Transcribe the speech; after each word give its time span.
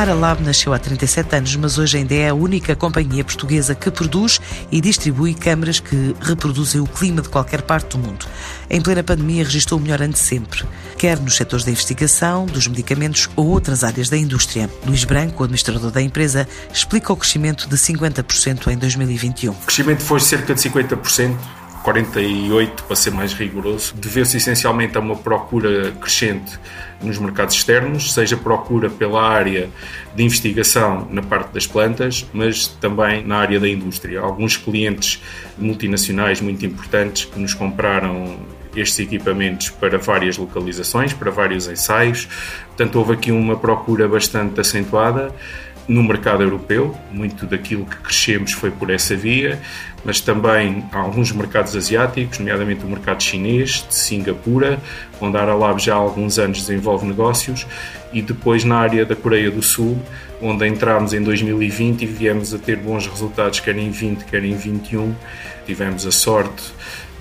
A 0.00 0.02
Aralab 0.02 0.42
nasceu 0.42 0.72
há 0.72 0.78
37 0.78 1.36
anos, 1.36 1.56
mas 1.56 1.76
hoje 1.76 1.98
ainda 1.98 2.14
é 2.14 2.30
a 2.30 2.34
única 2.34 2.74
companhia 2.74 3.22
portuguesa 3.22 3.74
que 3.74 3.90
produz 3.90 4.40
e 4.72 4.80
distribui 4.80 5.34
câmaras 5.34 5.78
que 5.78 6.16
reproduzem 6.22 6.80
o 6.80 6.86
clima 6.86 7.20
de 7.20 7.28
qualquer 7.28 7.60
parte 7.60 7.98
do 7.98 7.98
mundo. 7.98 8.24
Em 8.70 8.80
plena 8.80 9.04
pandemia, 9.04 9.44
registrou 9.44 9.78
o 9.78 9.82
melhor 9.82 10.00
ano 10.00 10.14
de 10.14 10.18
sempre, 10.18 10.64
quer 10.96 11.20
nos 11.20 11.36
setores 11.36 11.66
da 11.66 11.70
investigação, 11.70 12.46
dos 12.46 12.66
medicamentos 12.66 13.28
ou 13.36 13.46
outras 13.48 13.84
áreas 13.84 14.08
da 14.08 14.16
indústria. 14.16 14.70
Luís 14.86 15.04
Branco, 15.04 15.44
administrador 15.44 15.90
da 15.90 16.00
empresa, 16.00 16.48
explica 16.72 17.12
o 17.12 17.16
crescimento 17.16 17.68
de 17.68 17.76
50% 17.76 18.68
em 18.68 18.78
2021. 18.78 19.52
O 19.52 19.54
crescimento 19.56 20.00
foi 20.00 20.20
cerca 20.20 20.54
de 20.54 20.62
50%. 20.62 21.59
48 21.82 22.84
para 22.84 22.96
ser 22.96 23.10
mais 23.10 23.32
rigoroso, 23.32 23.94
deveu-se 23.94 24.36
essencialmente 24.36 24.96
a 24.96 25.00
uma 25.00 25.16
procura 25.16 25.92
crescente 25.92 26.58
nos 27.02 27.18
mercados 27.18 27.54
externos, 27.54 28.12
seja 28.12 28.36
procura 28.36 28.90
pela 28.90 29.22
área 29.22 29.70
de 30.14 30.22
investigação 30.22 31.08
na 31.10 31.22
parte 31.22 31.52
das 31.52 31.66
plantas, 31.66 32.26
mas 32.32 32.66
também 32.66 33.26
na 33.26 33.36
área 33.38 33.58
da 33.58 33.68
indústria. 33.68 34.20
Alguns 34.20 34.56
clientes 34.56 35.22
multinacionais 35.56 36.40
muito 36.40 36.64
importantes 36.66 37.24
que 37.24 37.38
nos 37.38 37.54
compraram 37.54 38.38
estes 38.76 39.00
equipamentos 39.00 39.70
para 39.70 39.98
várias 39.98 40.36
localizações, 40.36 41.12
para 41.12 41.30
vários 41.30 41.66
ensaios. 41.66 42.28
Portanto, 42.68 42.96
houve 42.96 43.14
aqui 43.14 43.32
uma 43.32 43.56
procura 43.56 44.06
bastante 44.06 44.60
acentuada 44.60 45.34
no 45.90 46.04
mercado 46.04 46.42
europeu. 46.44 46.96
Muito 47.10 47.46
daquilo 47.46 47.84
que 47.84 47.96
crescemos 47.96 48.52
foi 48.52 48.70
por 48.70 48.90
essa 48.90 49.16
via, 49.16 49.60
mas 50.04 50.20
também 50.20 50.84
alguns 50.92 51.32
mercados 51.32 51.74
asiáticos, 51.74 52.38
nomeadamente 52.38 52.84
o 52.84 52.88
mercado 52.88 53.20
chinês, 53.20 53.84
de 53.88 53.94
Singapura, 53.94 54.78
onde 55.20 55.36
a 55.36 55.40
Aralab 55.40 55.80
já 55.80 55.94
há 55.94 55.98
alguns 55.98 56.38
anos 56.38 56.58
desenvolve 56.60 57.04
negócios, 57.04 57.66
e 58.12 58.22
depois 58.22 58.64
na 58.64 58.76
área 58.76 59.04
da 59.04 59.16
Coreia 59.16 59.50
do 59.50 59.62
Sul, 59.62 60.00
onde 60.40 60.66
entramos 60.66 61.12
em 61.12 61.22
2020 61.22 62.02
e 62.02 62.06
viemos 62.06 62.54
a 62.54 62.58
ter 62.58 62.76
bons 62.76 63.06
resultados, 63.06 63.60
quer 63.60 63.76
em 63.76 63.90
20, 63.90 64.24
quer 64.24 64.44
em 64.44 64.56
21. 64.56 65.14
Tivemos 65.66 66.06
a 66.06 66.10
sorte 66.10 66.72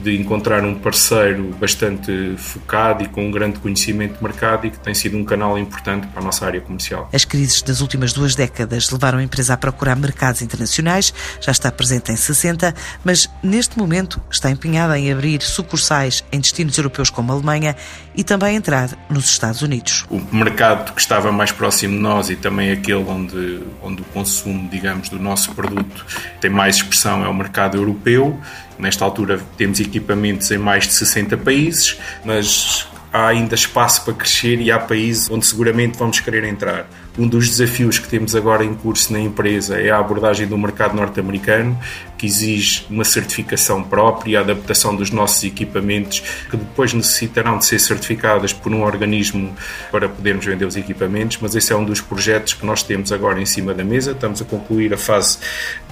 de 0.01 0.17
encontrar 0.17 0.63
um 0.63 0.75
parceiro 0.75 1.53
bastante 1.59 2.35
focado 2.37 3.03
e 3.03 3.07
com 3.07 3.27
um 3.27 3.31
grande 3.31 3.59
conhecimento 3.59 4.17
de 4.17 4.23
mercado 4.23 4.65
e 4.65 4.71
que 4.71 4.79
tem 4.79 4.93
sido 4.93 5.17
um 5.17 5.25
canal 5.25 5.57
importante 5.57 6.07
para 6.07 6.21
a 6.21 6.23
nossa 6.23 6.45
área 6.45 6.61
comercial. 6.61 7.09
As 7.13 7.25
crises 7.25 7.61
das 7.61 7.81
últimas 7.81 8.13
duas 8.13 8.33
décadas 8.33 8.89
levaram 8.89 9.19
a 9.19 9.23
empresa 9.23 9.53
a 9.53 9.57
procurar 9.57 9.95
mercados 9.95 10.41
internacionais, 10.41 11.13
já 11.41 11.51
está 11.51 11.71
presente 11.71 12.11
em 12.11 12.15
60, 12.15 12.73
mas 13.03 13.29
neste 13.43 13.77
momento 13.77 14.21
está 14.31 14.49
empenhada 14.49 14.97
em 14.97 15.11
abrir 15.11 15.41
sucursais 15.41 16.23
em 16.31 16.39
destinos 16.39 16.77
europeus 16.77 17.09
como 17.09 17.31
a 17.31 17.35
Alemanha 17.35 17.75
e 18.15 18.23
também 18.23 18.55
entrar 18.55 18.89
nos 19.09 19.25
Estados 19.25 19.61
Unidos. 19.61 20.05
O 20.09 20.19
mercado 20.33 20.78
que 20.93 21.01
estava 21.01 21.31
mais 21.31 21.51
próximo 21.51 21.95
de 21.95 22.01
nós 22.01 22.29
e 22.29 22.35
também 22.35 22.71
aquele 22.71 23.03
onde, 23.03 23.63
onde 23.81 24.01
o 24.01 24.05
consumo, 24.05 24.67
digamos, 24.69 25.09
do 25.09 25.19
nosso 25.19 25.53
produto 25.53 26.05
tem 26.39 26.49
mais 26.49 26.77
expressão 26.77 27.23
é 27.23 27.27
o 27.27 27.33
mercado 27.33 27.77
europeu. 27.77 28.39
Nesta 28.77 29.03
altura 29.03 29.39
temos 29.57 29.79
equipamentos 29.79 30.49
em 30.51 30.57
mais 30.57 30.87
de 30.87 30.93
60 30.93 31.37
países, 31.37 31.99
mas 32.23 32.87
há 33.11 33.27
ainda 33.27 33.55
espaço 33.55 34.03
para 34.05 34.13
crescer 34.13 34.61
e 34.61 34.71
há 34.71 34.79
países 34.79 35.29
onde 35.29 35.45
seguramente 35.45 35.97
vamos 35.97 36.19
querer 36.19 36.43
entrar. 36.43 36.87
Um 37.17 37.27
dos 37.27 37.49
desafios 37.49 37.99
que 37.99 38.07
temos 38.07 38.35
agora 38.35 38.63
em 38.63 38.73
curso 38.73 39.11
na 39.11 39.19
empresa 39.19 39.79
é 39.81 39.89
a 39.89 39.97
abordagem 39.97 40.47
do 40.47 40.57
mercado 40.57 40.95
norte-americano, 40.95 41.77
que 42.17 42.25
exige 42.25 42.85
uma 42.89 43.03
certificação 43.03 43.83
própria 43.83 44.39
a 44.39 44.41
adaptação 44.41 44.95
dos 44.95 45.09
nossos 45.09 45.43
equipamentos, 45.43 46.21
que 46.49 46.55
depois 46.55 46.93
necessitarão 46.93 47.57
de 47.57 47.65
ser 47.65 47.79
certificadas 47.79 48.53
por 48.53 48.71
um 48.71 48.83
organismo 48.83 49.53
para 49.91 50.07
podermos 50.07 50.45
vender 50.45 50.65
os 50.65 50.77
equipamentos, 50.77 51.37
mas 51.41 51.55
esse 51.55 51.73
é 51.73 51.75
um 51.75 51.83
dos 51.83 51.99
projetos 51.99 52.53
que 52.53 52.65
nós 52.65 52.83
temos 52.83 53.11
agora 53.11 53.41
em 53.41 53.45
cima 53.45 53.73
da 53.73 53.83
mesa. 53.83 54.11
Estamos 54.11 54.41
a 54.41 54.45
concluir 54.45 54.93
a 54.93 54.97
fase 54.97 55.39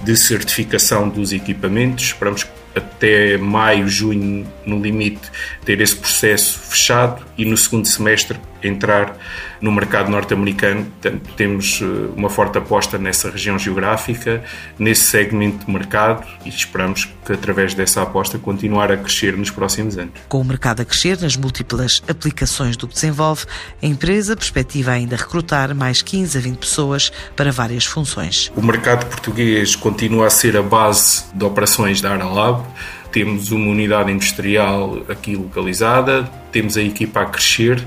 de 0.02 0.16
certificação 0.16 1.08
dos 1.08 1.32
equipamentos, 1.32 2.06
esperamos 2.06 2.46
até 2.78 3.36
maio, 3.36 3.88
junho, 3.88 4.46
no 4.64 4.80
limite, 4.80 5.30
ter 5.64 5.80
esse 5.80 5.96
processo 5.96 6.58
fechado 6.58 7.24
e 7.36 7.44
no 7.44 7.56
segundo 7.56 7.86
semestre 7.86 8.38
entrar 8.62 9.16
no 9.60 9.72
mercado 9.72 10.10
norte-americano. 10.10 10.84
Portanto, 10.84 11.30
temos 11.36 11.80
eh, 11.82 11.84
uma 12.16 12.28
forte 12.28 12.58
aposta 12.58 12.98
nessa 12.98 13.30
região 13.30 13.58
geográfica, 13.58 14.42
nesse 14.78 15.02
segmento 15.02 15.66
de 15.66 15.72
mercado 15.72 16.26
e 16.44 16.48
esperamos 16.48 17.08
que, 17.24 17.32
através 17.32 17.74
dessa 17.74 18.02
aposta, 18.02 18.38
continuar 18.38 18.90
a 18.92 18.96
crescer 18.96 19.36
nos 19.36 19.50
próximos 19.50 19.96
anos. 19.96 20.12
Com 20.28 20.40
o 20.40 20.44
mercado 20.44 20.82
a 20.82 20.84
crescer 20.84 21.20
nas 21.20 21.36
múltiplas 21.36 22.02
aplicações 22.08 22.76
do 22.76 22.86
que 22.86 22.94
desenvolve, 22.94 23.44
a 23.82 23.86
empresa 23.86 24.36
perspectiva 24.36 24.92
ainda 24.92 25.16
recrutar 25.16 25.74
mais 25.74 26.02
15 26.02 26.38
a 26.38 26.40
20 26.40 26.56
pessoas 26.58 27.12
para 27.36 27.50
várias 27.50 27.84
funções. 27.84 28.50
O 28.56 28.62
mercado 28.62 29.06
português 29.06 29.76
continua 29.76 30.26
a 30.26 30.30
ser 30.30 30.56
a 30.56 30.62
base 30.62 31.24
de 31.34 31.44
operações 31.44 32.00
da 32.00 32.12
Aralab 32.12 32.64
temos 33.10 33.50
uma 33.50 33.70
unidade 33.70 34.12
industrial 34.12 34.98
aqui 35.08 35.34
localizada, 35.34 36.30
temos 36.52 36.76
a 36.76 36.82
equipa 36.82 37.22
a 37.22 37.26
crescer, 37.26 37.84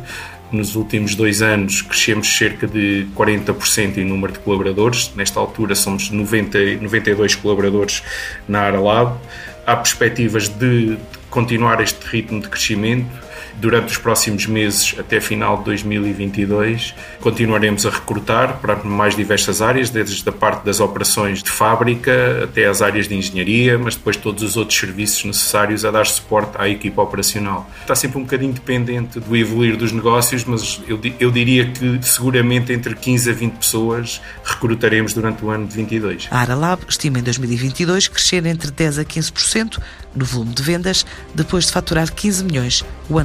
nos 0.52 0.76
últimos 0.76 1.16
dois 1.16 1.42
anos 1.42 1.82
crescemos 1.82 2.28
cerca 2.28 2.68
de 2.68 3.08
40% 3.16 3.98
em 3.98 4.06
número 4.06 4.34
de 4.34 4.40
colaboradores. 4.40 5.12
Nesta 5.16 5.40
altura 5.40 5.76
somos 5.76 6.10
90, 6.10 6.58
92 6.82 7.36
colaboradores 7.36 8.04
na 8.48 8.62
Aralab. 8.62 9.18
Há 9.66 9.76
perspectivas 9.76 10.48
de 10.50 10.98
continuar 11.30 11.82
este 11.82 12.06
ritmo 12.08 12.42
de 12.42 12.50
crescimento 12.50 13.31
durante 13.60 13.92
os 13.92 13.98
próximos 13.98 14.46
meses, 14.46 14.96
até 14.98 15.20
final 15.20 15.58
de 15.60 15.66
2022, 15.66 16.94
continuaremos 17.20 17.86
a 17.86 17.90
recrutar 17.90 18.60
para 18.60 18.76
mais 18.84 19.16
diversas 19.16 19.62
áreas, 19.62 19.90
desde 19.90 20.28
a 20.28 20.32
parte 20.32 20.66
das 20.66 20.80
operações 20.80 21.44
de 21.44 21.50
fábrica 21.50 22.44
até 22.44 22.68
as 22.68 22.82
áreas 22.82 23.08
de 23.08 23.16
engenharia, 23.16 23.78
mas 23.78 23.96
depois 23.96 24.18
todos 24.18 24.44
os 24.44 24.58
outros 24.58 24.78
serviços 24.78 25.24
necessários 25.26 25.86
a 25.86 25.92
dar 25.92 26.06
suporte 26.06 26.54
à 26.58 26.68
equipa 26.68 27.02
operacional. 27.02 27.70
Está 27.82 27.96
sempre 27.96 28.18
um 28.18 28.24
bocadinho 28.24 28.54
dependente 28.54 29.20
do 29.20 29.36
evoluir 29.36 29.78
dos 29.78 29.92
negócios, 29.92 30.44
mas 30.46 30.82
eu, 30.88 31.00
eu 31.20 31.32
diria 31.32 31.68
que 31.70 32.00
seguramente 32.02 32.74
entre 32.74 32.96
15 32.96 33.30
a 33.30 33.34
20 33.34 33.54
pessoas 33.54 34.22
recrutaremos 34.44 35.14
durante 35.14 35.44
o 35.44 35.50
ano 35.50 35.68
de 35.68 35.76
22. 35.76 36.28
A 36.32 36.40
Aralab 36.40 36.82
estima 36.88 37.20
em 37.20 37.24
2022 37.24 38.08
crescer 38.08 38.46
entre 38.46 38.72
10 38.72 39.00
a 39.00 39.06
15% 39.06 39.80
no 40.16 40.26
volume 40.26 40.54
de 40.54 40.64
vendas, 40.64 41.06
depois 41.34 41.66
de 41.66 41.72
faturar 41.72 42.12
15 42.12 42.44
milhões 42.44 42.84
o 43.10 43.20